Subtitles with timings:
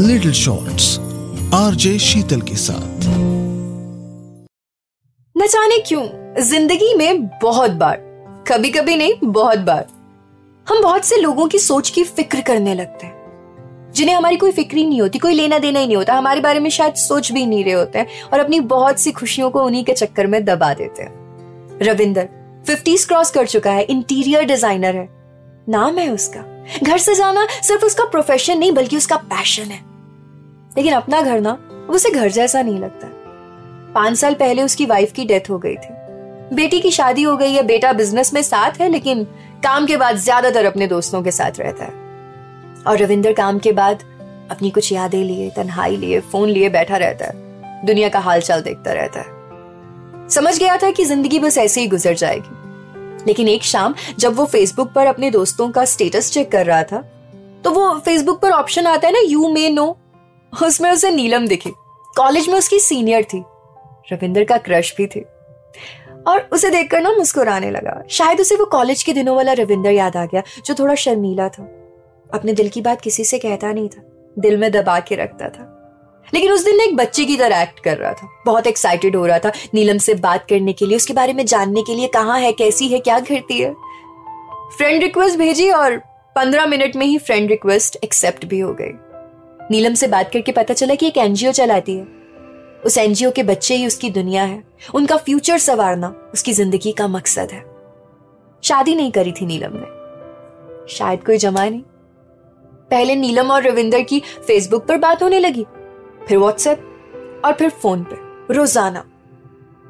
[0.00, 0.98] Little shorts
[1.54, 3.06] RJ शीतल के साथ।
[5.36, 6.02] न जाने क्यों,
[6.42, 7.96] ज़िंदगी में बहुत बार
[8.48, 9.86] कभी कभी नहीं, बहुत बार।
[10.66, 14.76] हम बहुत से लोगों की सोच की फ़िक्र करने लगते हैं। जिन्हें हमारी कोई फ़िक्र
[14.76, 17.64] नहीं होती, कोई लेना देना ही नहीं होता, हमारे बारे में शायद सोच भी नहीं
[17.64, 21.02] रहे होते हैं और अपनी बहुत सी खुशियों को उन्हीं के चक्कर में दबा देते
[21.02, 22.28] हैं। रविंदर
[22.66, 25.08] फिफ्टीज क्रॉस कर चुका है इंटीरियर डिज़ाइनर है।
[25.68, 26.44] नाम है उसका।
[26.82, 29.89] घर से जाना सिर्फ़ उसका प्रोफेशन नहीं, बल्कि उसका पैशन है।
[30.70, 31.58] लेकिन अपना घर ना
[31.90, 33.08] उसे घर जैसा नहीं लगता।
[33.94, 35.94] पाँच साल पहले उसकी वाइफ की डेथ हो गई थी।
[36.54, 39.24] बेटी की शादी हो गई है, बेटा बिज़नेस में साथ है, लेकिन
[39.64, 44.02] काम के बाद ज़्यादातर अपने दोस्तों के साथ रहता है। और रविंदर काम के बाद
[44.50, 48.92] अपनी कुछ यादें लिए, तन्हाई लिए फ़ोन लिए बैठा रहता है। दुनिया का हालचाल देखता
[48.92, 52.58] रहता है। समझ गया था कि ज़िंदगी बस ऐसे ही गुजर जाएगी।
[53.26, 57.00] लेकिन एक शाम जब वो फेसबुक पर अपने दोस्तों का स्टेटस चेक कर रहा था
[57.64, 59.86] तो वो फेसबुक पर ऑप्शन आता है ना यू मे नो
[60.62, 61.70] उसमें उसे नीलम दिखी।
[62.16, 63.44] कॉलेज में उसकी सीनियर थी।
[64.12, 65.20] रविंदर का क्रश भी थी।
[66.26, 70.16] और उसे देखकर ना मुस्कुराने लगा। शायद उसे वो कॉलेज के दिनों वाला रविंदर याद
[70.16, 71.62] आ गया, जो थोड़ा शर्मीला था।
[72.34, 75.76] अपने दिल की बात किसी से कहता नहीं था। दिल में दबा के रखता था।
[76.34, 79.38] लेकिन उस दिन एक बच्चे की तरह एक्ट कर रहा था। बहुत एक्साइटेड हो रहा
[79.38, 82.52] था। नीलम से बात करने के लिए, उसके बारे में जानने के लिए कहाँ है,
[82.52, 83.74] कैसी है, क्या करती है।
[84.76, 85.96] फ्रेंड रिक्वेस्ट भेजी और
[86.36, 89.09] पंद्रह मिनट में ही फ्रेंड रिक्वेस्ट एक्सेप्ट भी हो गई।
[89.70, 92.06] नीलम से बात करके पता चला कि एक एनजीओ चलाती है।
[92.86, 94.62] उस एनजीओ के बच्चे ही उसकी दुनिया है।
[94.94, 97.64] उनका फ्यूचर संवारना, उसकी ज़िंदगी का मकसद है।
[98.62, 101.82] शादी नहीं करी थी नीलम ने। शायद कोई जमा नहीं।
[102.90, 105.66] पहले नीलम और रविंदर की फेसबुक पर बात होने लगी,
[106.28, 109.04] फिर व्हाट्सएप और फिर फ़ोन पे। रोज़ाना।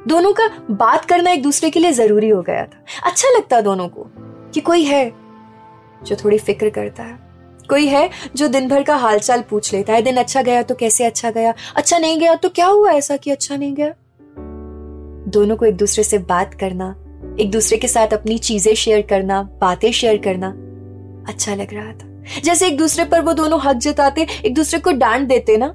[0.06, 3.88] दोनों का बात करना एक दूसरे के लिए ज़रूरी हो गया था। अच्छा लगता दोनों
[3.88, 4.06] को
[4.54, 5.10] कि कोई है
[6.02, 7.29] जो थोड़ी फ़िक्र करता है।
[7.70, 11.04] कोई है जो दिन भर का हालचाल पूछ लेता है, दिन अच्छा गया तो कैसे
[11.04, 11.54] अच्छा गया?
[11.76, 13.92] अच्छा नहीं गया तो क्या हुआ ऐसा कि अच्छा नहीं गया?
[15.28, 16.94] दोनों को एक दूसरे से बात करना,
[17.40, 20.48] एक दूसरे के साथ अपनी चीज़ें शेयर करना, बातें शेयर करना
[21.28, 24.92] अच्छा लग रहा था। जैसे एक दूसरे पर वो दोनों हक जताते, एक दूसरे को
[24.92, 25.68] डांट देते ना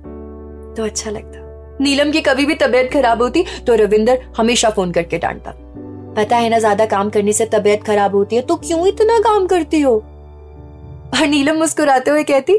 [0.78, 1.44] तो अच्छा लगता।
[1.81, 5.52] नीलम की कभी भी तबीयत खराब होती तो रविंदर हमेशा फ़ोन करके डांटता।
[6.16, 9.47] पता है ना, ज़्यादा काम करने से तबीयत खराब होती है तो क्यों इतना काम
[9.47, 9.97] करती हो?
[11.16, 12.58] और नीलम मुस्कुराते हुए कहती,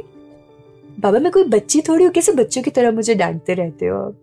[0.99, 4.15] बाबा, मैं कोई बच्ची थोड़ी हूँ, कैसे बच्चों की तरह मुझे डांटते रहते हो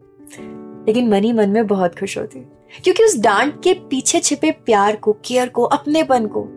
[0.87, 2.39] लेकिन मनी मन में बहुत खुश होती,
[2.83, 6.47] क्योंकि उस डांट के पीछे छिपे प्यार को, केयर को, अपनेपन को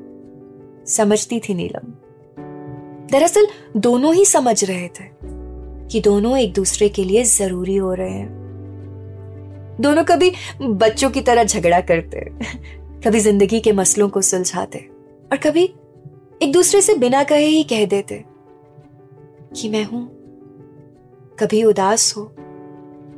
[0.87, 1.92] समझती थी नीलम।
[3.10, 3.47] दरअसल
[3.78, 5.04] दोनों ही समझ रहे थे
[5.88, 10.32] कि दोनों एक दूसरे के लिए ज़रूरी हो रहे हैं। दोनों कभी
[10.62, 12.20] बच्चों की तरह झगड़ा करते,
[13.04, 14.78] कभी ज़िंदगी के मसलों को सुलझाते
[15.32, 15.72] और कभी
[16.42, 18.24] एक दूसरे से बिना कहे ही कह देते
[19.56, 20.06] कि मैं हूँ।
[21.38, 22.24] कभी उदास हो,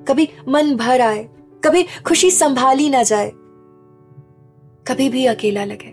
[0.09, 1.29] कभी मन भर आए,
[1.65, 3.31] कभी खुशी संभाली ना जाए,
[4.87, 5.91] कभी भी अकेला लगे।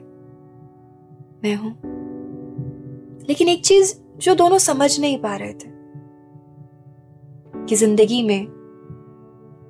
[1.44, 1.72] मैं हूँ।
[3.30, 5.74] लेकिन एक चीज़ जो दोनों समझ नहीं पा रहे थे,
[7.66, 8.42] कि ज़िंदगी में,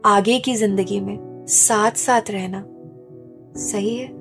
[0.06, 2.66] आगे की ज़िंदगी में साथ साथ रहना
[3.62, 4.14] सही है।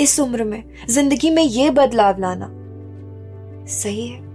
[0.00, 2.56] इस उम्र में ज़िंदगी में यह बदलाव लाना।
[3.70, 4.28] सही है।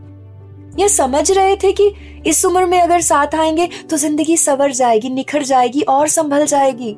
[0.79, 1.91] ये समझ रहे थे कि
[2.27, 6.91] इस उम्र में अगर साथ आएँगे तो ज़िंदगी सवर जाएगी, निखर जाएगी और संभल जाएगी।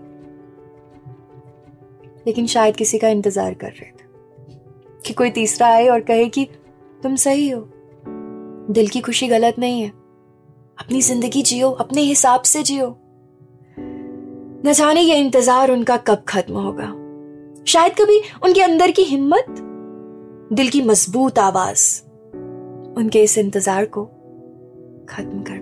[2.28, 4.06] लेकिन शायद किसी का इंतज़ार कर रहे थे
[5.06, 6.48] कि कोई तीसरा आए और कहे कि
[7.04, 7.62] तुम सही हो।
[8.70, 9.90] दिल की खुशी गलत नहीं है।
[10.78, 12.98] अपनी ज़िंदगी जियो, अपने हिसाब से जियो।
[14.66, 16.94] न जाने ये इंतज़ार उनका कब खत्म होगा।
[17.68, 19.46] शायद कभी उनके अंदर की हिम्मत,
[20.54, 22.07] दिल की मज़बूत आवाज़।
[22.98, 24.04] उनके इस इंतज़ार को
[25.10, 25.57] खत्म कर